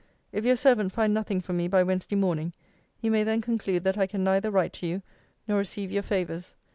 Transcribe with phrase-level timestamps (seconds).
[0.31, 2.53] If your servant find nothing from me by Wednesday morning,
[3.01, 5.03] you may then conclude that I can neither write to you,
[5.47, 6.55] nor receive your favours.